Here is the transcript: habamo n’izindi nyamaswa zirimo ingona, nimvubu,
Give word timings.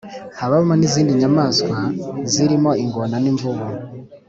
habamo 0.39 0.73
n’izindi 0.77 1.11
nyamaswa 1.21 1.77
zirimo 2.31 2.71
ingona, 2.83 3.15
nimvubu, 3.23 3.65